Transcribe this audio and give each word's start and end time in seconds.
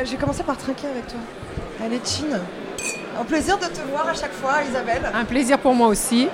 euh, 0.00 0.04
j'ai 0.08 0.16
commencé 0.16 0.42
par 0.42 0.56
trinquer 0.56 0.88
avec 0.88 1.06
toi. 1.06 1.20
Allez, 1.84 2.00
Chine. 2.04 2.38
Un 3.20 3.24
plaisir 3.24 3.58
de 3.58 3.64
te 3.64 3.80
voir 3.90 4.08
à 4.08 4.14
chaque 4.14 4.32
fois, 4.32 4.62
Isabelle. 4.68 5.02
Un 5.14 5.24
plaisir 5.24 5.58
pour 5.58 5.74
moi 5.74 5.88
aussi. 5.88 6.28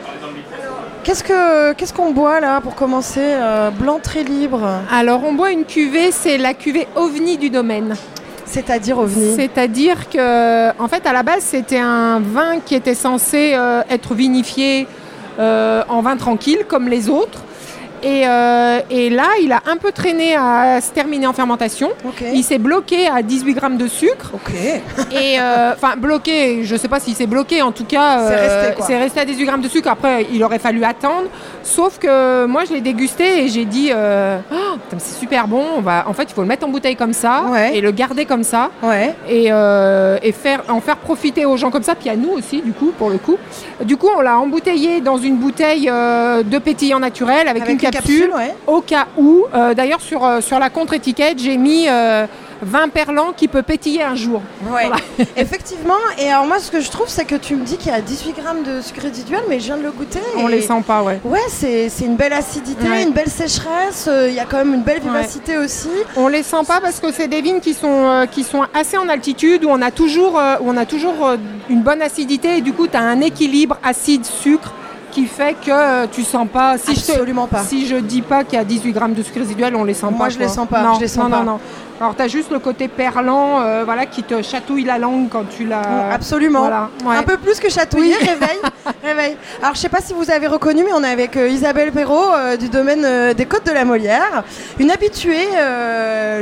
Qu'est-ce 1.03 1.25
que 1.25 1.73
qu'est-ce 1.73 1.93
qu'on 1.93 2.13
boit 2.13 2.41
là 2.41 2.61
pour 2.61 2.75
commencer 2.75 3.21
euh, 3.23 3.71
Blanc 3.71 3.99
très 4.03 4.23
libre? 4.23 4.69
Alors, 4.91 5.25
on 5.25 5.33
boit 5.33 5.51
une 5.51 5.65
cuvée, 5.65 6.11
c'est 6.11 6.39
la 6.39 6.55
cuvée 6.55 6.87
OVNI 6.95 7.39
du 7.39 7.51
domaine. 7.51 7.95
C'est-à-dire 8.45 8.99
ovni? 8.99 9.35
C'est-à-dire 9.35 10.09
que, 10.09 10.71
en 10.81 10.87
fait, 10.87 11.05
à 11.07 11.13
la 11.13 11.25
base, 11.25 11.43
c'était 11.43 11.79
un 11.79 12.21
vin 12.21 12.61
qui 12.65 12.77
était 12.77 12.95
censé 12.95 13.55
euh, 13.55 13.83
être 13.91 14.15
vinifié 14.15 14.87
euh, 15.39 15.83
en 15.89 16.01
vin 16.01 16.17
tranquille, 16.17 16.61
comme 16.69 16.89
les 16.89 17.09
autres. 17.09 17.41
Et, 18.03 18.27
euh, 18.27 18.81
et 18.91 19.11
là, 19.11 19.29
il 19.43 19.53
a 19.53 19.61
un 19.67 19.77
peu 19.77 19.93
traîné 19.93 20.35
à 20.37 20.81
se 20.81 20.91
terminer 20.91 21.27
en 21.27 21.33
fermentation. 21.33 21.91
Il 22.33 22.43
s'est 22.45 22.59
bloqué 22.59 23.09
à 23.09 23.23
18 23.23 23.55
grammes 23.55 23.77
de 23.77 23.87
sucre. 23.89 24.33
Ok. 24.35 24.53
Et 25.13 25.39
euh, 25.41 25.73
enfin, 25.75 25.95
bloqué, 25.97 26.61
je 26.65 26.75
ne 26.75 26.79
sais 26.79 26.89
pas 26.89 27.01
s'il 27.01 27.15
s'est 27.15 27.27
bloqué, 27.27 27.63
en 27.63 27.73
tout 27.73 27.85
cas, 27.85 28.19
C'est 28.29 28.35
euh, 28.35 28.59
resté, 28.61 28.75
quoi. 28.77 28.87
c'est 28.87 28.99
resté 28.99 29.21
à 29.21 29.25
18 29.25 29.45
grammes 29.45 29.61
de 29.61 29.69
sucre. 29.69 29.89
Après, 29.91 30.27
il 30.33 30.43
aurait 30.45 30.59
fallu 30.59 30.85
attendre. 30.85 31.29
Sauf 31.63 31.99
que 31.99 32.47
moi, 32.47 32.65
je 32.69 32.75
l'ai 32.75 32.81
dégusté 32.81 33.45
et 33.45 33.49
j'ai 33.49 33.65
dit, 33.65 33.91
euh, 33.95 34.39
Oh, 34.53 34.77
c'est 34.99 35.19
super 35.19 35.49
bon. 35.49 35.65
On 35.79 35.81
va, 35.81 36.05
en 36.09 36.13
fait, 36.13 36.25
il 36.25 36.35
faut 36.35 36.43
le 36.43 36.49
mettre 36.49 36.67
en 36.67 36.71
bouteille 36.71 36.97
comme 36.97 37.13
ça 37.13 37.45
Ouais. 37.51 37.77
et 37.77 37.81
le 37.81 37.91
garder 37.91 38.25
comme 38.25 38.45
ça 38.45 38.71
Ouais. 38.83 39.15
et, 39.29 39.47
euh, 39.51 40.19
et 40.23 40.33
faire, 40.33 40.63
en 40.69 40.81
faire 40.81 40.97
profiter 40.97 41.45
aux 41.47 41.57
gens 41.57 41.71
comme 41.71 41.83
ça, 41.83 41.95
puis 41.95 42.09
à 42.11 42.17
nous 42.17 42.31
aussi, 42.31 42.61
du 42.63 42.73
coup, 42.73 42.93
pour 42.99 43.11
le 43.11 43.19
coup. 43.19 43.37
Du 43.85 43.97
coup, 43.97 44.09
on 44.17 44.21
l'a 44.21 44.39
embouteillé 44.39 45.01
dans 45.01 45.17
une 45.19 45.37
bouteille 45.37 45.89
euh, 45.93 46.43
de 46.43 46.59
pétillant 46.59 46.99
naturel 47.01 47.49
avec, 47.49 47.63
Avec 47.63 47.73
une 47.75 47.79
capsule, 47.97 48.31
ouais. 48.37 48.55
au 48.67 48.81
cas 48.81 49.07
où. 49.17 49.45
Euh, 49.55 49.75
D'ailleurs, 49.75 50.01
sur, 50.01 50.25
euh, 50.25 50.41
sur 50.41 50.59
la 50.59 50.71
contre-étiquette, 50.71 51.39
j'ai 51.39 51.57
mis 51.57 51.87
euh, 51.89 52.27
vin 52.63 52.89
perlant 52.89 53.33
qui 53.37 53.49
peut 53.49 53.63
pétiller 53.63 54.03
un 54.03 54.15
jour. 54.15 54.41
Ouais. 54.71 54.87
Voilà. 54.87 54.97
Effectivement. 55.37 55.95
Et 56.19 56.31
alors 56.31 56.47
moi, 56.47 56.59
ce 56.59 56.71
que 56.71 56.81
je 56.81 56.91
trouve, 56.91 57.09
c'est 57.09 57.25
que 57.25 57.35
tu 57.35 57.55
me 57.57 57.65
dis 57.65 57.77
qu'il 57.77 57.93
y 57.93 57.95
a 57.95 58.01
18 58.01 58.33
grammes 58.41 58.63
de 58.63 58.81
sucre 58.81 59.03
résiduel, 59.03 59.41
mais 59.49 59.61
je 59.61 59.67
viens 59.67 59.77
de 59.77 59.83
le 59.83 59.91
goûter. 59.93 60.21
On 60.39 60.49
et- 60.49 60.53
les 60.53 60.61
sent 60.63 60.83
pas, 60.87 61.03
ouais. 61.03 61.21
Ouais, 61.25 61.41
c'est 61.49 61.89
une 62.01 62.17
belle 62.17 62.33
acidité, 62.33 62.89
Ouais. 62.89 63.03
une 63.03 63.13
belle 63.13 63.29
sécheresse. 63.29 64.07
euh, 64.09 64.29
Il 64.29 64.35
y 64.35 64.41
a 64.41 64.45
quand 64.47 64.59
même 64.59 64.75
une 64.75 64.83
belle 64.83 65.01
vivacité 65.01 65.59
aussi. 65.59 65.89
On 66.17 66.29
les 66.29 66.43
sent 66.43 66.65
pas 66.67 66.81
parce 66.81 67.01
que 67.01 67.13
c'est 67.13 67.29
des 67.29 67.41
vignes 67.43 67.61
qui 67.61 67.75
sont, 67.75 68.27
qui 68.31 68.43
sont 68.45 68.65
assez 68.75 68.97
en 68.97 69.09
altitude, 69.09 69.65
où 69.65 69.69
on 69.71 69.83
a 69.83 69.91
toujours, 69.91 70.35
où 70.61 70.69
on 70.71 70.77
a 70.77 70.87
toujours 70.87 71.33
une 71.69 71.83
bonne 71.83 72.01
acidité 72.03 72.59
et 72.59 72.61
du 72.61 72.73
coup 72.73 72.87
tu 72.89 72.97
as 72.97 73.01
un 73.03 73.21
équilibre 73.21 73.77
acide-sucre 73.85 74.73
qui 75.17 75.25
fait 75.25 75.55
que 75.65 75.71
euh, 75.71 76.07
tu 76.13 76.23
sens 76.23 76.47
pas. 76.47 76.77
Si 76.77 76.95
je 76.95 77.07
te- 77.07 77.13
Absolument 77.13 77.47
pas. 77.47 77.61
Si 77.63 77.87
je 77.87 77.97
dis 77.97 78.21
pas 78.21 78.45
qu'il 78.45 78.59
y 78.59 78.61
a 78.61 78.65
18 78.65 78.93
grammes 78.93 79.15
de 79.15 79.23
sucre 79.23 79.39
résiduel, 79.39 79.75
on 79.75 79.85
les 79.85 79.95
sent 79.95 80.09
Moi, 80.11 80.27
pas. 80.27 80.29
je 80.29 80.39
les 80.39 80.45
quoi. 80.45 80.55
sens 80.55 80.69
pas, 80.69 80.83
Non, 80.83 80.95
je 80.97 81.01
les 81.01 81.09
sens 81.09 81.25
non, 81.25 81.31
pas. 81.31 81.39
non, 81.39 81.45
non. 81.53 81.59
Alors 82.01 82.15
tu 82.15 82.23
as 82.23 82.29
juste 82.29 82.51
le 82.51 82.59
côté 82.59 82.89
perlant, 82.89 83.63
euh, 83.63 83.83
voilà, 83.85 84.05
qui 84.05 84.23
te 84.23 84.43
chatouille 84.43 84.85
la 84.85 84.99
langue 84.99 85.29
quand 85.31 85.45
tu 85.49 85.65
la. 85.65 85.81
Absolument. 86.13 86.61
Voilà, 86.61 86.91
ouais. 87.07 87.17
Un 87.17 87.23
peu 87.23 87.39
plus 87.39 87.59
que 87.59 87.71
chatouiller, 87.71 88.15
Oui. 88.21 88.29
réveil, 88.29 88.59
réveil. 89.03 89.37
Alors 89.63 89.75
je 89.75 89.81
sais 89.81 89.89
pas 89.89 90.01
si 90.03 90.13
vous 90.13 90.31
avez 90.31 90.47
reconnu, 90.47 90.85
mais 90.85 90.93
on 90.95 91.03
est 91.03 91.11
avec 91.11 91.37
euh, 91.39 91.49
Isabelle 91.49 91.93
Perrault 91.93 92.35
euh, 92.35 92.57
du 92.59 92.69
domaine 92.69 93.33
des 93.35 93.47
Côtes 93.47 93.65
de 93.67 93.73
la 93.73 93.85
Molière, 93.87 94.45
une 94.79 94.91
habituée 94.91 95.47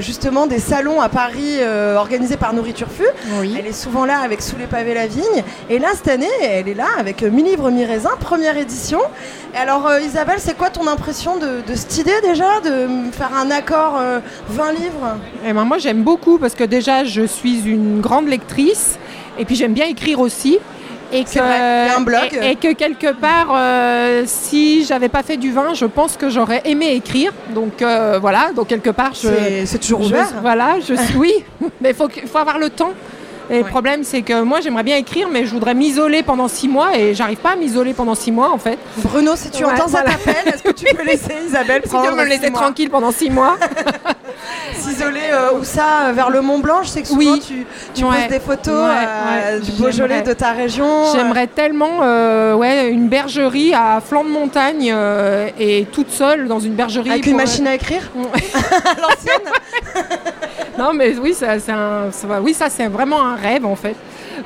justement 0.01 0.47
des 0.47 0.59
salons 0.59 1.01
à 1.01 1.09
Paris 1.09 1.59
organisés 1.97 2.37
par 2.37 2.53
Nourriture 2.53 2.89
Fu. 2.91 3.05
Oui. 3.41 3.55
Elle 3.59 3.67
est 3.67 3.73
souvent 3.73 4.05
là 4.05 4.19
avec 4.25 4.43
Sous 4.43 4.57
les 4.57 4.67
pavés 4.67 4.95
la 4.95 5.07
vigne, 5.07 5.45
et 5.71 5.79
là 5.79 5.89
cette 5.95 6.09
année 6.09 6.27
elle 6.43 6.69
est 6.69 6.75
là 6.75 6.87
avec 6.99 7.23
Mi 7.23 7.43
Livre 7.43 7.71
Mi 7.71 7.85
Raisin, 7.85 8.11
première 8.21 8.57
édition. 8.57 9.01
Et 9.55 9.57
alors 9.59 9.89
Isabelle, 10.03 10.39
c'est 10.41 10.57
quoi 10.57 10.71
ton 10.71 10.89
impression 10.89 11.37
de, 11.37 11.61
de 11.67 11.75
cette 11.77 11.97
idée 11.99 12.21
déjà 12.25 12.61
de 12.65 12.89
faire 13.13 13.31
un 13.37 13.51
accord 13.53 13.99
euh, 14.01 14.19
20 14.49 14.73
livres? 14.73 15.17
Ben, 15.53 15.65
moi 15.65 15.79
j'aime 15.79 16.03
beaucoup 16.03 16.39
parce 16.39 16.55
que 16.55 16.65
déjà 16.65 17.05
je 17.05 17.23
suis 17.27 17.63
une 17.67 18.01
grande 18.01 18.29
lectrice 18.29 18.99
et 19.39 19.45
puis 19.45 19.55
j'aime 19.57 19.73
bien 19.75 19.87
écrire 19.87 20.21
aussi. 20.21 20.59
Et 21.13 21.23
que, 21.25 21.39
vrai, 21.39 21.91
un 21.97 22.01
blog. 22.01 22.41
Et, 22.43 22.53
et 22.53 22.57
que 22.57 22.73
quelque 22.73 23.13
part, 23.13 23.49
euh, 23.55 24.23
si 24.27 24.85
j'avais 24.85 25.09
pas 25.09 25.23
fait 25.23 25.37
du 25.37 25.53
vin, 25.53 25.73
je 25.75 25.85
pense 25.85 26.17
que 26.17 26.29
j'aurais 26.29 26.63
aimé 26.65 26.93
écrire. 26.95 27.31
Donc 27.55 27.83
euh, 27.83 28.19
voilà, 28.21 28.51
donc 28.57 28.67
quelque 28.69 28.91
part, 28.91 29.13
C'est- 29.15 29.79
toujours 29.79 30.03
je- 30.03 30.09
ouvert. 30.09 30.27
voilà, 30.41 30.77
je 30.81 30.95
suis, 30.95 31.15
oui, 31.17 31.33
mais 31.81 31.91
il 31.91 31.95
faut, 31.95 32.09
avoir 32.39 32.59
le 32.59 32.71
temps. 32.71 32.93
Et 33.51 33.59
le 33.59 33.65
problème, 33.65 34.03
c'est 34.03 34.23
que 34.23 34.41
moi, 34.43 34.61
j'aimerais 34.63 34.83
bien 34.83 34.97
écrire, 34.97 35.29
mais 35.31 35.45
je 35.45 35.51
voudrais 35.51 35.75
m'isoler 35.75 36.23
pendant 36.23 36.49
six 36.49 36.67
mois 36.67 36.97
et 36.97 37.15
j'arrive 37.15 37.37
pas 37.39 37.51
à 37.51 37.57
m'isoler 37.57 37.93
pendant 37.93 38.15
six 38.15 38.33
mois 38.33 38.51
en 38.51 38.59
fait. 38.59 38.79
Bruno, 38.97 39.33
si 39.37 39.51
tu 39.51 39.65
Ouais, 39.65 39.73
entends 39.73 39.87
voilà. 39.87 40.13
cet 40.13 40.27
appel, 40.29 40.53
est-ce 40.55 40.63
que 40.63 40.73
tu 40.73 40.87
peux 40.97 41.05
laisser 41.07 41.35
Isabelle 41.47 41.83
Si 41.85 41.91
tu 41.91 41.95
prendre 41.95 42.11
veux 42.13 42.25
me 42.25 42.29
laisser 42.29 42.51
tranquille 42.51 42.89
pendant 42.91 43.13
six 43.13 43.29
mois. 43.31 43.57
S'isoler 44.75 45.21
euh, 45.33 45.59
où 45.59 45.65
ça 45.65 46.09
euh, 46.09 46.13
Vers 46.13 46.31
le 46.31 46.41
Mont 46.41 46.59
Blanc 46.59 46.83
Je 46.83 46.89
sais 46.89 47.03
que 47.03 47.09
souvent 47.09 47.19
Oui. 47.21 47.43
tu, 47.47 47.67
tu 47.95 48.05
Ouais. 48.05 48.11
poses 48.23 48.29
des 48.29 48.41
photos 48.41 48.89
Ouais, 48.89 48.95
euh, 49.07 49.55
ouais. 49.55 49.61
du 49.61 49.73
Beaujolais, 49.73 50.23
de 50.23 50.33
ta 50.33 50.51
région. 50.53 51.13
J'aimerais 51.15 51.47
tellement 51.47 52.01
euh, 52.03 52.55
ouais, 52.55 52.89
une 52.91 53.09
bergerie 53.09 53.73
à 53.75 54.01
flanc 54.05 54.25
de 54.25 54.31
montagne 54.31 54.91
euh, 54.95 55.49
et 55.59 55.87
toute 55.93 56.11
seule 56.11 56.49
dans 56.49 56.61
une 56.61 56.75
bergerie. 56.75 57.11
Avec 57.11 57.27
une 57.27 57.37
machine 57.37 57.67
à 57.67 57.75
écrire 57.75 58.11
l'ancienne 58.15 59.53
Non, 60.79 60.93
mais 60.93 61.17
oui, 61.19 61.35
ça, 61.35 61.53
un- 61.73 62.41
oui, 62.43 62.53
ça 62.55 62.69
c'est 62.69 62.87
vraiment 62.89 63.25
un 63.25 63.37
rêve 63.37 63.65
en 63.65 63.77
fait. 63.77 63.95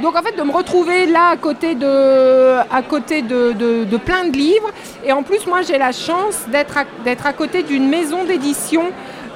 Donc 0.02 0.14
en 0.16 0.22
fait 0.22 0.36
de 0.36 0.42
me 0.42 0.52
retrouver 0.52 1.06
là 1.06 1.30
à 1.32 1.36
côté 1.36 1.74
de, 1.74 2.56
à 2.70 2.82
côté 2.82 3.22
de, 3.22 3.52
de- 3.52 3.84
de 3.84 3.96
plein 3.96 4.24
de 4.26 4.36
livres 4.36 4.70
et 5.04 5.12
en 5.12 5.22
plus 5.22 5.46
moi 5.46 5.62
j'ai 5.62 5.78
la 5.78 5.92
chance 5.92 6.40
d'être 6.52 6.76
à, 6.76 6.84
d'être 7.04 7.26
à 7.26 7.32
côté 7.32 7.62
d'une 7.62 7.88
maison 7.88 8.24
d'édition 8.24 8.82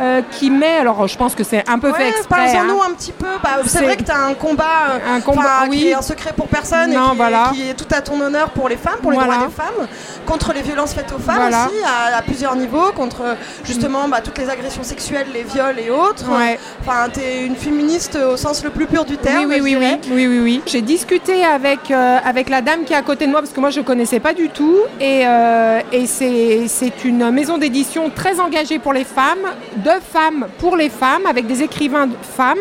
euh, 0.00 0.22
qui 0.30 0.50
met, 0.50 0.78
alors 0.78 1.06
je 1.08 1.16
pense 1.16 1.34
que 1.34 1.44
c'est 1.44 1.68
un 1.68 1.78
peu 1.78 1.92
fait 1.92 2.08
exprès. 2.10 2.52
parle-en-nous 2.52 2.80
hein. 2.82 2.86
un 2.90 2.94
petit 2.94 3.12
peu. 3.12 3.26
Bah, 3.42 3.50
c'est 3.66 3.82
vrai 3.84 3.96
que 3.96 4.02
tu 4.04 4.10
as 4.10 4.18
un 4.26 4.34
combat, 4.34 4.64
euh, 4.94 5.16
Un 5.16 5.20
combat, 5.20 5.66
qui 5.70 5.88
est 5.88 5.94
un 5.94 6.02
secret 6.02 6.32
pour 6.36 6.46
personne 6.48 6.90
et 6.92 6.96
qui, 6.96 7.00
est- 7.00 7.14
voilà. 7.16 7.50
qui 7.54 7.68
est 7.70 7.74
tout 7.74 7.86
à 7.94 8.00
ton 8.00 8.20
honneur 8.20 8.50
pour 8.50 8.68
les 8.68 8.76
femmes, 8.76 8.98
pour 9.02 9.10
les 9.10 9.16
Voilà. 9.18 9.34
droits 9.34 9.46
des 9.48 9.52
femmes, 9.54 9.86
contre 10.26 10.52
les 10.52 10.62
violences 10.62 10.92
faites 10.94 11.12
aux 11.12 11.18
femmes 11.18 11.36
Voilà. 11.36 11.66
aussi, 11.66 11.76
à, 11.84 12.16
à 12.18 12.22
plusieurs 12.22 12.56
niveaux, 12.56 12.92
contre 12.94 13.22
justement 13.64 14.08
bah, 14.08 14.20
toutes 14.22 14.38
les 14.38 14.48
agressions 14.48 14.82
sexuelles, 14.82 15.26
les 15.32 15.42
viols 15.42 15.78
et 15.78 15.90
autres. 15.90 16.28
Ouais. 16.30 16.58
Enfin, 16.80 17.08
tu 17.12 17.20
es 17.20 17.44
une 17.44 17.56
féministe 17.56 18.16
au 18.16 18.36
sens 18.36 18.62
le 18.64 18.70
plus 18.70 18.86
pur 18.86 19.04
du 19.04 19.16
terme. 19.16 19.44
Oui, 19.46 19.56
oui, 19.56 19.60
oui, 19.62 19.70
dirais. 19.70 20.00
oui, 20.10 20.26
oui, 20.26 20.26
oui, 20.28 20.40
oui. 20.40 20.62
J'ai 20.66 20.82
discuté 20.82 21.44
avec, 21.44 21.90
euh, 21.90 22.18
avec 22.24 22.48
la 22.48 22.60
dame 22.60 22.84
qui 22.84 22.92
est 22.92 22.96
à 22.96 23.02
côté 23.02 23.26
de 23.26 23.30
moi 23.30 23.40
parce 23.40 23.52
que 23.52 23.60
moi 23.60 23.70
je 23.70 23.80
ne 23.80 23.84
connaissais 23.84 24.20
pas 24.20 24.32
du 24.34 24.48
tout. 24.48 24.76
Et, 25.00 25.22
euh, 25.26 25.80
et 25.92 26.06
c'est 26.06 27.04
une 27.04 27.30
maison 27.30 27.58
d'édition 27.58 28.10
très 28.14 28.40
engagée 28.40 28.78
pour 28.78 28.92
les 28.92 29.04
femmes, 29.04 29.38
de 29.84 29.90
femmes 30.12 30.46
pour 30.58 30.76
les 30.76 30.88
femmes, 30.88 31.26
avec 31.28 31.46
des 31.46 31.62
écrivains 31.62 32.06
de 32.06 32.16
femmes. 32.22 32.58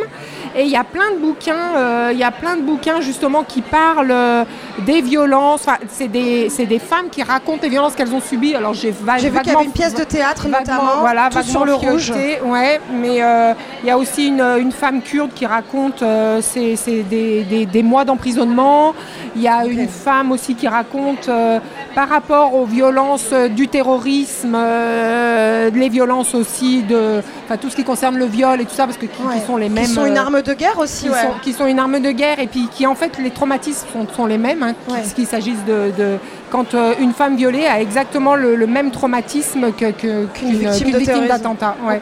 Et 0.56 0.64
il 0.64 0.70
y 0.70 0.76
a 0.76 0.84
plein 0.84 1.12
de 1.16 1.20
bouquins, 1.20 1.76
euh, 1.78 2.10
il 2.12 2.20
y 2.20 2.24
a 2.26 2.32
plein 2.32 2.58
de 2.58 2.62
bouquins 2.62 3.00
justement 3.00 3.44
qui 3.44 3.62
parlent 3.62 4.12
euh, 4.12 4.44
des 4.80 5.02
violences. 5.02 5.62
Enfin, 5.66 5.78
c'est 5.90 6.10
des, 6.10 6.50
c'est 6.50 6.66
des 6.66 6.80
femmes 6.80 7.10
qui 7.10 7.24
racontent 7.24 7.60
les 7.64 7.70
violences 7.70 7.96
qu'elles 7.96 8.14
ont 8.14 8.20
subies. 8.20 8.54
Alors 8.56 8.74
j'ai 8.74 8.94
J'ai 9.18 9.30
vu 9.30 9.40
qu'il 9.40 9.54
y 9.54 9.56
avait 9.56 9.66
une 9.66 9.72
pièce 9.72 9.94
de 9.94 10.04
théâtre 10.04 10.48
notamment, 10.60 10.82
voilà, 11.00 11.30
tout 11.30 11.38
sur 11.44 11.64
le 11.66 11.74
rouge. 11.74 12.12
Ouais, 12.44 12.82
mais 12.92 13.22
euh, 13.24 13.54
il 13.82 13.88
y 13.88 13.92
a 13.92 13.98
aussi 13.98 14.28
une, 14.28 14.42
une 14.42 14.74
femme 14.74 15.02
kurde 15.02 15.32
qui 15.34 15.46
raconte 15.46 16.04
ses- 16.42 16.76
ses- 16.76 17.04
des, 17.04 17.44
des- 17.44 17.66
des 17.66 17.84
mois 17.84 18.04
d'emprisonnement. 18.04 18.94
Il 19.36 19.42
y 19.42 19.48
a 19.48 19.66
une 19.66 19.88
femme 19.88 20.32
aussi 20.32 20.56
qui 20.56 20.68
raconte 20.68 21.30
euh, 21.30 21.60
par 21.96 22.10
rapport 22.10 22.54
aux 22.54 22.66
violences 22.66 23.30
euh, 23.32 23.48
du 23.48 23.68
terrorisme, 23.68 24.54
euh, 24.56 25.70
les 25.74 25.90
violences 25.90 26.36
aussi 26.36 26.84
de, 26.84 27.22
enfin 27.46 27.58
tout 27.58 27.70
ce 27.70 27.76
qui 27.76 27.84
concerne 27.84 28.18
le 28.18 28.26
viol 28.26 28.60
et 28.60 28.66
tout 28.66 28.74
ça, 28.76 28.86
parce 28.86 28.98
que 28.98 29.06
qui, 29.06 29.22
Ouais. 29.22 29.36
qui 29.40 29.46
sont 29.46 29.58
les 29.58 29.70
mêmes. 29.70 29.86
Qui 29.86 29.92
sont 29.92 30.06
une 30.06 30.18
euh, 30.18 30.22
arme 30.22 30.42
de 30.42 30.54
guerre 30.54 30.78
aussi, 30.80 31.04
qui, 31.06 31.10
ouais. 31.12 31.22
sont, 31.22 31.34
qui 31.42 31.54
sont 31.54 31.66
une 31.66 31.80
arme 31.80 32.00
de 32.00 32.12
guerre 32.12 32.40
et 32.40 32.48
puis 32.48 32.68
qui 32.72 32.86
en 32.86 32.96
fait 32.96 33.18
les 33.20 33.32
traumatismes 33.32 33.88
sont, 33.94 34.08
sont 34.14 34.26
les 34.26 34.38
mêmes, 34.38 34.64
hein, 34.64 34.74
qu'il- 34.86 34.96
Ouais. 34.96 35.02
qu'il 35.16 35.28
s'agisse 35.28 35.64
de, 35.66 35.92
de- 35.98 36.18
quand 36.50 36.74
euh, 36.74 36.94
une 37.00 37.14
femme 37.14 37.36
violée 37.38 37.66
a 37.66 37.80
exactement 37.82 38.36
le, 38.36 38.56
le 38.56 38.68
même 38.68 38.92
traumatisme 38.92 39.72
que- 39.72 39.92
que- 39.92 40.26
qu'une 40.34 40.52
victime 40.58 40.92
qu'une 40.92 41.28
d'attentat. 41.28 41.76
ouais. 41.88 42.00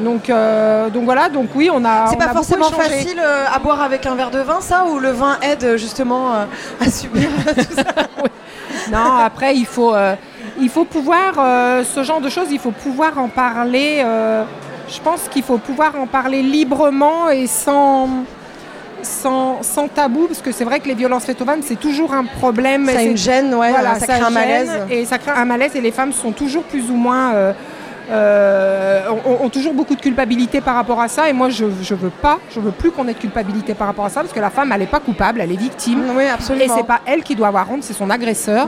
Donc, 0.00 0.30
euh, 0.30 0.88
donc 0.90 1.04
voilà, 1.04 1.28
donc 1.28 1.48
oui, 1.54 1.70
on 1.72 1.84
a. 1.84 2.06
C'est 2.08 2.16
pas 2.16 2.26
a 2.26 2.32
forcément 2.32 2.70
facile 2.70 3.20
euh, 3.20 3.44
à 3.52 3.58
boire 3.58 3.82
avec 3.82 4.06
un 4.06 4.14
verre 4.14 4.30
de 4.30 4.40
vin, 4.40 4.60
ça, 4.60 4.84
ou 4.84 4.98
le 4.98 5.10
vin 5.10 5.38
aide 5.42 5.64
euh, 5.64 5.76
justement 5.76 6.34
euh, 6.34 6.44
à 6.80 6.90
subir 6.90 7.28
tout 7.54 7.74
ça? 7.74 7.84
Non, 8.90 9.16
après, 9.24 9.54
il 9.54 9.64
faut, 9.64 9.94
il 10.60 10.68
faut 10.68 10.84
pouvoir, 10.84 11.34
ce 11.84 12.02
genre 12.02 12.20
de 12.20 12.28
choses, 12.28 12.48
il 12.50 12.58
faut 12.58 12.72
pouvoir 12.72 13.16
en 13.16 13.28
parler. 13.28 14.04
je 14.88 15.00
pense 15.00 15.28
qu'il 15.30 15.44
faut 15.44 15.58
pouvoir 15.58 15.94
en 15.96 16.06
parler 16.06 16.42
librement 16.42 17.30
et 17.30 17.46
sans, 17.46 18.08
sans, 19.02 19.62
sans 19.62 19.88
tabou, 19.88 20.26
parce 20.26 20.40
que 20.40 20.50
c'est 20.50 20.64
vrai 20.64 20.80
que 20.80 20.88
les 20.88 20.94
violences 20.94 21.24
faites 21.24 21.40
aux 21.40 21.44
femmes, 21.44 21.62
c'est 21.62 21.78
toujours 21.78 22.12
un 22.12 22.24
problème. 22.24 22.90
Ça 22.92 23.02
une 23.02 23.16
gêne, 23.16 23.54
ouais, 23.54 23.70
voilà, 23.70 23.94
ça 23.94 24.06
crée 24.06 24.20
un 24.20 24.30
malaise. 24.30 24.70
Et 24.90 25.04
ça 25.04 25.18
crée 25.18 25.30
un 25.30 25.44
malaise, 25.44 25.76
et 25.76 25.80
les 25.80 25.92
femmes 25.92 26.12
sont 26.12 26.32
toujours 26.32 26.64
plus 26.64 26.90
ou 26.90 26.96
moins. 26.96 27.54
Euh, 28.10 29.02
ont, 29.26 29.44
ont 29.44 29.48
toujours 29.48 29.74
beaucoup 29.74 29.94
de 29.94 30.00
culpabilité 30.00 30.60
par 30.60 30.74
rapport 30.74 31.00
à 31.00 31.08
ça 31.08 31.28
et 31.28 31.32
moi 31.32 31.48
je, 31.50 31.66
je 31.82 31.94
veux 31.94 32.10
pas, 32.10 32.38
je 32.54 32.60
veux 32.60 32.70
plus 32.72 32.90
qu'on 32.90 33.06
ait 33.08 33.14
de 33.14 33.18
culpabilité 33.18 33.74
par 33.74 33.86
rapport 33.86 34.04
à 34.04 34.08
ça 34.10 34.20
parce 34.20 34.32
que 34.32 34.40
la 34.40 34.50
femme 34.50 34.70
elle 34.72 34.80
n'est 34.80 34.86
pas 34.86 35.00
coupable, 35.00 35.40
elle 35.40 35.52
est 35.52 35.56
victime 35.56 36.02
Oui, 36.16 36.24
et 36.24 36.28
absolument. 36.28 36.74
c'est 36.76 36.86
pas 36.86 37.00
elle 37.06 37.22
qui 37.22 37.34
doit 37.34 37.48
avoir 37.48 37.70
honte, 37.70 37.82
c'est 37.84 37.92
son 37.92 38.10
agresseur, 38.10 38.66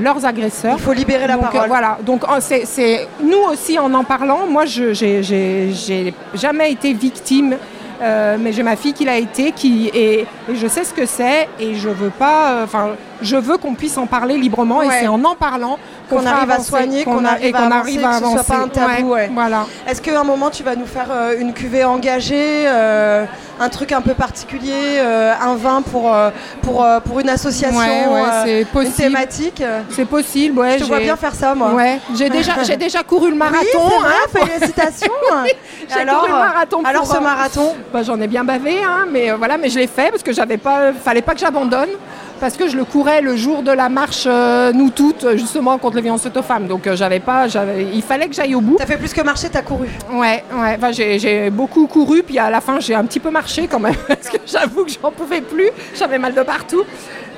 leurs 0.00 0.24
agresseurs. 0.24 0.74
Il 0.78 0.82
faut 0.82 0.92
libérer 0.92 1.26
la 1.26 1.34
Donc, 1.34 1.44
parole. 1.44 1.60
euh, 1.62 1.66
voilà, 1.68 1.98
donc 2.04 2.22
c'est 2.40 3.08
nous 3.22 3.42
aussi 3.50 3.78
en 3.78 3.92
en 3.94 4.04
parlant, 4.04 4.46
moi 4.48 4.64
je 4.66 4.92
j'ai 4.92 6.14
jamais 6.34 6.72
été 6.72 6.92
victime 6.92 7.56
Euh, 8.02 8.36
mais 8.40 8.52
j'ai 8.52 8.64
ma 8.64 8.74
fille 8.74 8.92
qui 8.92 9.04
l'a 9.04 9.16
été, 9.18 9.52
qui 9.52 9.88
et, 9.94 10.26
et 10.50 10.54
je 10.54 10.66
sais 10.66 10.82
ce 10.82 10.92
que 10.92 11.06
c'est, 11.06 11.48
et 11.60 11.74
je 11.76 11.88
veux 11.88 12.10
pas, 12.10 12.40
euh, 12.50 12.64
enfin, 12.64 12.88
je 13.24 13.36
veux 13.36 13.56
qu'on 13.56 13.74
puisse 13.74 13.96
en 13.98 14.06
parler 14.06 14.36
librement, 14.36 14.82
et 14.82 14.88
c'est 15.00 15.08
en 15.08 15.22
en 15.24 15.34
parlant 15.34 15.78
Qu'on 16.10 16.26
arrive 16.26 16.50
à 16.50 16.60
soigner, 16.60 17.04
qu'on 17.04 17.24
arrive 17.24 17.46
et 17.46 17.52
qu'on 17.52 17.58
à 17.58 17.76
avancer, 17.76 17.80
arrive 17.80 18.04
à 18.04 18.08
que 18.08 18.14
ce 18.14 18.20
soit 18.20 18.30
avancer. 18.30 18.52
pas 18.52 18.58
un 18.58 18.68
tabou, 18.68 19.12
ouais. 19.14 19.30
Voilà. 19.32 19.66
Est-ce 19.88 20.02
qu'à 20.02 20.20
un 20.20 20.24
moment 20.24 20.50
tu 20.50 20.62
vas 20.62 20.76
nous 20.76 20.86
faire 20.86 21.08
euh, 21.10 21.40
une 21.40 21.54
cuvée 21.54 21.82
engagée, 21.84 22.64
euh, 22.66 23.24
un 23.58 23.68
truc 23.70 23.90
un 23.92 24.02
peu 24.02 24.12
particulier, 24.12 24.98
euh, 24.98 25.32
un 25.40 25.54
vin 25.54 25.80
pour, 25.80 26.14
pour, 26.62 26.86
pour 27.04 27.20
une 27.20 27.30
association, 27.30 27.78
Ouais, 27.78 28.66
une 28.74 28.92
thématique? 28.92 29.62
C'est 29.90 30.04
possible, 30.04 30.58
ouais. 30.58 30.78
Je 30.78 30.84
te 30.84 30.88
vois 30.88 31.00
bien 31.00 31.16
faire 31.16 31.34
ça, 31.34 31.54
moi. 31.54 31.72
Ouais, 31.72 31.98
j'ai 32.14 32.28
déjà, 32.28 32.52
j'ai 32.62 32.76
déjà 32.76 33.02
couru 33.02 33.30
le 33.30 33.36
marathon. 33.36 33.60
Oui, 33.62 33.92
c'est 34.32 34.38
vrai, 34.38 34.48
hein. 34.52 34.58
félicitations. 34.58 35.12
J'ai 35.88 36.00
alors, 36.00 36.20
couru 36.20 36.32
le 36.32 36.38
marathon 36.38 36.82
alors 36.82 37.02
pour, 37.02 37.14
ce 37.14 37.20
marathon, 37.20 37.74
Bah, 37.92 38.02
j'en 38.02 38.18
ai 38.20 38.26
bien 38.26 38.42
bavé, 38.42 38.82
hein, 38.82 39.06
mais 39.10 39.30
voilà, 39.32 39.58
mais 39.58 39.68
je 39.68 39.78
l'ai 39.78 39.86
fait 39.86 40.10
parce 40.10 40.22
que 40.22 40.32
j'avais 40.32 40.56
pas, 40.56 40.92
fallait 40.92 41.20
pas 41.20 41.34
que 41.34 41.40
j'abandonne, 41.40 41.90
parce 42.40 42.56
que 42.56 42.68
je 42.68 42.76
le 42.76 42.84
courais 42.84 43.20
le 43.20 43.36
jour 43.36 43.62
de 43.62 43.70
la 43.70 43.88
marche 43.88 44.24
euh, 44.26 44.72
nous 44.72 44.90
toutes 44.90 45.36
justement 45.36 45.78
contre 45.78 45.96
les 45.96 46.02
violences 46.02 46.26
aux 46.26 46.42
femmes. 46.42 46.66
Donc 46.66 46.86
euh, 46.86 46.96
j'avais 46.96 47.20
pas, 47.20 47.48
j'avais, 47.48 47.84
il 47.92 48.02
fallait 48.02 48.28
que 48.28 48.34
j'aille 48.34 48.54
au 48.54 48.60
bout. 48.60 48.76
t'as 48.78 48.86
fait 48.86 48.96
plus 48.96 49.12
que 49.12 49.20
marcher, 49.22 49.48
t'as 49.48 49.62
couru. 49.62 49.88
Ouais, 50.12 50.44
ouais. 50.52 50.74
Enfin, 50.76 50.92
j'ai, 50.92 51.18
j'ai 51.18 51.50
beaucoup 51.50 51.86
couru, 51.86 52.22
puis 52.22 52.38
à 52.38 52.50
la 52.50 52.60
fin 52.60 52.80
j'ai 52.80 52.94
un 52.94 53.04
petit 53.04 53.20
peu 53.20 53.30
marché 53.30 53.66
quand 53.66 53.80
même, 53.80 53.94
parce 54.08 54.28
que 54.28 54.38
j'avoue 54.46 54.84
que 54.84 54.90
j'en 54.90 55.10
pouvais 55.10 55.40
plus, 55.40 55.70
j'avais 55.94 56.18
mal 56.18 56.34
de 56.34 56.42
partout. 56.42 56.84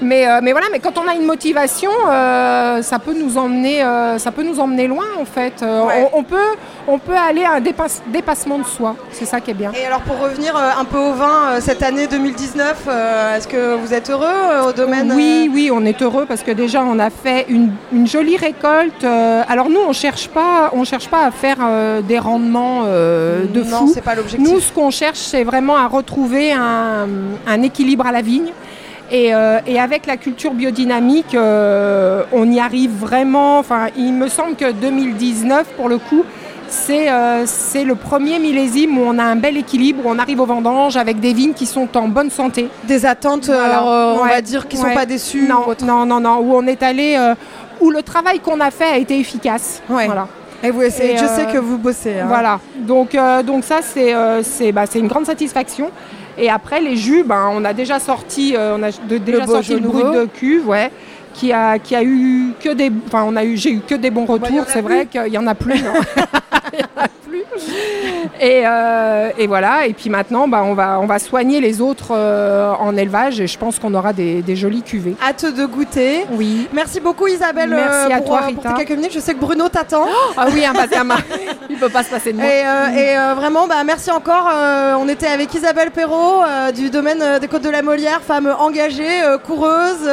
Mais, 0.03 0.29
euh, 0.29 0.41
mais 0.43 0.53
voilà, 0.53 0.67
mais 0.71 0.79
quand 0.79 0.99
on 0.99 1.09
a 1.09 1.15
une 1.15 1.25
motivation, 1.25 1.91
euh, 2.11 2.83
ça 2.83 2.99
peut 2.99 3.15
nous 3.15 3.39
emmener, 3.39 3.83
euh, 3.83 4.19
ça 4.19 4.31
peut 4.31 4.43
nous 4.43 4.61
emmener 4.61 4.87
loin 4.89 5.07
en 5.19 5.25
fait. 5.25 5.55
Ouais. 5.63 6.11
on, 6.13 6.19
on 6.19 6.23
peut, 6.23 6.37
on 6.87 6.99
peut 6.99 7.17
aller 7.17 7.45
à 7.45 7.53
un 7.55 7.61
dépasse- 7.61 8.03
dépassement 8.09 8.59
de 8.59 8.65
soi. 8.65 8.95
C'est 9.11 9.25
ça 9.25 9.41
qui 9.41 9.53
est 9.53 9.55
bien. 9.55 9.73
Et 9.73 9.87
alors 9.87 10.01
pour 10.03 10.19
revenir 10.21 10.55
un 10.57 10.85
peu 10.85 10.99
au 10.99 11.13
vin, 11.15 11.61
cette 11.61 11.83
année 11.83 12.07
2019, 12.07 12.85
euh, 12.89 13.37
est-ce 13.37 13.49
que 13.49 13.75
vous 13.77 13.95
êtes 13.95 14.11
heureux 14.11 14.69
au 14.69 14.73
domaine 14.73 15.13
Oui, 15.15 15.51
oui, 15.53 15.71
on 15.73 15.85
est 15.87 16.01
heureux 16.03 16.27
parce 16.29 16.43
que 16.43 16.51
déjà 16.51 16.83
on 16.85 16.99
a 16.99 17.09
fait 17.09 17.47
une, 17.49 17.71
une 17.93 18.07
jolie 18.07 18.37
récolte. 18.37 19.05
Alors 19.49 19.71
nous, 19.71 19.81
on 19.89 19.93
cherche 19.95 20.29
pas, 20.29 20.71
on 20.75 20.85
cherche 20.85 21.09
pas 21.09 21.25
à 21.25 21.31
faire 21.31 21.57
des 22.07 22.19
rendements 22.19 22.85
de 22.85 23.63
Non, 23.65 23.79
fou. 23.79 23.91
c'est 23.95 24.03
pas 24.03 24.15
l'objectif. 24.15 24.47
Nous, 24.47 24.61
ce 24.61 24.71
qu'on 24.73 24.91
cherche, 24.91 25.19
c'est 25.19 25.45
vraiment 25.45 25.77
à 25.77 25.87
retrouver 25.87 26.53
un, 26.53 27.07
un 27.47 27.63
équilibre 27.63 28.07
à 28.07 28.13
la 28.13 28.21
vigne. 28.21 28.53
Et, 29.13 29.35
euh, 29.35 29.61
et 29.67 29.79
avec 29.79 30.07
la 30.07 30.17
culture 30.17 30.53
biodynamique, 30.53 31.35
euh, 31.35 32.25
on 32.33 32.51
y 32.51 32.59
arrive 32.59 32.91
vraiment. 32.99 33.59
Enfin, 33.59 33.87
il 33.97 34.13
me 34.13 34.29
semble 34.29 34.57
que 34.57 34.73
2019, 34.73 35.67
pour 35.77 35.89
le 35.89 35.99
coup, 35.99 36.25
c'est 36.69 37.09
euh, 37.11 37.45
le 37.85 37.95
premier 37.95 38.41
millésime 38.41 38.99
où 38.99 39.03
on 39.07 39.19
a 39.19 39.23
un 39.25 39.37
bel 39.37 39.57
équilibre, 39.57 40.03
où 40.05 40.09
on 40.11 40.19
arrive 40.19 40.41
aux 40.41 40.47
vendanges 40.47 40.97
avec 40.97 41.21
des 41.21 41.33
vignes 41.33 41.53
qui 41.55 41.67
sont 41.67 41.89
en 41.97 42.09
bonne 42.09 42.31
santé. 42.31 42.69
Des 42.85 43.07
attentes, 43.07 43.49
euh, 43.49 44.17
on 44.21 44.25
va 44.25 44.41
dire, 44.41 44.67
qui 44.67 44.77
sont 44.77 44.87
Ouais. 44.87 44.95
pas 44.95 45.07
déçues. 45.07 45.47
Non, 45.49 45.61
non, 45.85 46.05
non, 46.05 46.19
non, 46.21 46.39
où 46.41 46.55
on 46.57 46.67
est 46.67 46.83
allé, 46.83 47.17
où 47.81 47.91
le 47.91 48.03
travail 48.03 48.41
qu'on 48.41 48.59
a 48.61 48.73
fait 48.73 48.85
a 48.93 48.99
été 48.99 49.19
efficace. 49.19 49.83
Ouais. 49.89 50.07
Voilà. 50.07 50.27
Et 50.63 50.71
vous, 50.71 50.83
Et, 50.83 50.91
je 50.91 51.25
euh, 51.25 51.29
sais 51.37 51.47
que 51.53 51.59
vous 51.59 51.79
bossez. 51.79 52.19
hein. 52.21 52.27
Voilà, 52.29 52.61
donc, 52.79 53.15
euh, 53.15 53.43
donc 53.43 53.65
ça 53.65 53.79
c'est 53.83 54.15
euh, 54.15 54.43
c'est 54.43 54.73
bah, 54.73 54.85
c'est 54.89 54.99
une 54.99 55.09
grande 55.09 55.27
satisfaction. 55.27 55.91
Et 56.39 56.51
après 56.51 56.81
les 56.81 56.97
jus, 56.97 57.23
ben, 57.25 57.49
on 57.53 57.65
a 57.65 57.73
déjà 57.73 57.99
sorti, 57.99 58.55
euh, 58.57 58.77
on 58.79 58.83
a 58.83 58.91
de- 58.91 59.19
déjà 59.19 59.45
beau 59.47 59.53
sorti 59.53 59.75
le 59.75 59.81
brut 59.81 60.05
de 60.13 60.25
cuve, 60.27 60.69
ouais, 60.69 60.91
qui 61.33 61.53
a, 61.53 61.79
qui 61.79 61.95
a 61.95 62.03
eu 62.03 62.53
que 62.61 62.71
des, 62.75 62.91
enfin 63.07 63.25
on 63.27 63.37
a 63.37 63.45
eu, 63.45 63.57
j'ai 63.57 63.73
eu 63.73 63.81
que 63.81 63.95
des 63.95 64.11
bons 64.11 64.27
retours. 64.27 64.65
c'est 64.69 64.83
vrai 64.83 65.07
qu'il 65.07 65.33
y 65.33 65.39
en 65.39 65.47
a 65.47 65.55
plus. 65.55 65.75
non. 66.79 66.87
Il 66.97 67.01
y 67.01 67.01
en 67.01 67.05
a 67.05 67.09
plus. 67.09 67.43
Et, 68.41 68.63
euh, 68.67 69.31
et 69.39 69.47
voilà. 69.47 69.87
Et 69.87 69.93
puis 69.93 70.11
maintenant, 70.11 70.47
bah, 70.49 70.63
on 70.65 70.75
va 70.75 70.99
on 71.01 71.07
va 71.07 71.19
soigner 71.19 71.61
les 71.61 71.81
autres 71.81 72.09
euh, 72.13 72.73
en 72.79 72.97
élevage 72.97 73.41
et 73.41 73.47
je 73.47 73.59
pense 73.59 73.79
qu'on 73.79 73.95
aura 73.95 74.13
des, 74.13 74.43
des 74.43 74.57
jolies 74.57 74.83
cuvées. 74.83 75.17
Hâte 75.23 75.45
de 75.45 75.67
goûter. 75.67 76.25
Oui. 76.33 76.69
Merci 76.73 77.01
beaucoup 77.01 77.27
Isabelle 77.27 77.71
Merci 77.71 78.13
euh, 78.13 78.17
à 78.17 78.19
pour, 78.19 78.27
toi, 78.27 78.39
euh, 78.39 78.53
pour 78.53 78.63
Rita. 78.63 78.69
tes 78.71 78.85
quelques 78.85 78.99
minutes. 78.99 79.13
Je 79.15 79.21
sais 79.21 79.35
que 79.35 79.41
Bruno 79.41 79.69
t'attend. 79.69 80.07
Ah 80.37 80.47
oui, 80.53 80.65
un 80.65 80.73
Benjamin. 80.73 81.17
Il 81.71 81.77
peut 81.79 81.89
pas 81.89 82.03
se 82.03 82.11
passer 82.11 82.33
de 82.33 82.39
moi. 82.39 82.47
Et, 82.47 83.01
et, 83.01 83.35
vraiment, 83.35 83.67
bah, 83.67 83.83
merci 83.85 84.11
encore. 84.11 84.51
On 85.01 85.09
était 85.09 85.27
avec 85.27 85.53
Isabelle 85.55 85.91
Perrault 85.91 86.43
du 86.75 86.91
domaine 86.91 87.39
des 87.41 87.49
Côtes 87.49 87.63
de 87.63 87.71
la 87.71 87.83
Molière, 87.83 88.21
femme 88.23 88.55
engagée, 88.59 89.21
coureuse, 89.45 90.09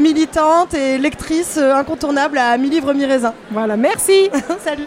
militante 0.00 0.74
et 0.74 0.98
lectrice 0.98 1.58
incontournable 1.58 2.38
à 2.38 2.56
Mi 2.58 2.68
Livre 2.70 2.92
Mi 2.92 3.04
Raisin. 3.06 3.34
Voilà, 3.50 3.76
merci. 3.76 4.30
Salut. 4.64 4.86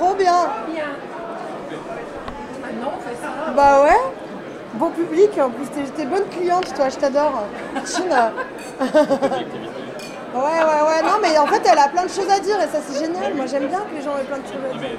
Trop 0.00 0.14
bien. 0.14 0.48
Bah 3.54 3.82
ouais. 3.82 4.00
Beau 4.72 4.88
public, 4.88 5.30
en 5.38 5.50
plus 5.50 5.66
t'es 5.94 6.06
bonne 6.06 6.26
cliente 6.30 6.72
toi, 6.74 6.88
je 6.88 6.96
t'adore. 6.96 7.44
Chine. 7.84 8.16
Ouais, 10.32 10.42
ouais, 10.42 10.82
ouais, 10.86 11.02
non, 11.02 11.18
mais 11.20 11.36
en 11.38 11.46
fait, 11.48 11.60
elle 11.66 11.78
a 11.80 11.88
plein 11.88 12.04
de 12.04 12.08
choses 12.08 12.30
à 12.30 12.38
dire 12.38 12.54
et 12.60 12.68
ça, 12.68 12.78
c'est 12.86 13.04
génial. 13.04 13.34
Moi, 13.34 13.46
j'aime 13.46 13.66
bien 13.66 13.80
que 13.80 13.96
les 13.96 14.00
gens 14.00 14.16
aient 14.16 14.22
plein 14.22 14.38
de 14.38 14.46
choses 14.46 14.64
à 14.64 14.78
dire. 14.78 14.90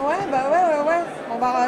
Ouais, 0.00 0.14
bah 0.30 0.44
ouais, 0.48 0.76
ouais, 0.76 0.88
ouais. 0.88 1.02
On 1.34 1.38
va. 1.38 1.66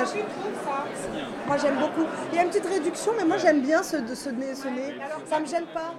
Moi, 1.49 1.57
j'aime 1.61 1.79
beaucoup. 1.81 2.07
Il 2.31 2.37
y 2.37 2.39
a 2.39 2.45
une 2.45 2.49
petite 2.51 2.69
réduction, 2.69 3.11
mais 3.19 3.25
moi, 3.25 3.39
j'aime 3.39 3.63
bien 3.63 3.83
ce, 3.83 3.97
de, 3.97 4.15
ce 4.15 4.31
nez, 4.31 4.55
ce 4.55 4.69
nez. 4.69 4.95
Ça 5.29 5.41
me 5.41 5.47
gêne 5.47 5.67
pas. 5.75 5.91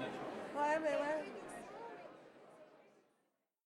Ouais, 0.55 0.79
mais 0.81 0.91
ouais. 0.91 1.20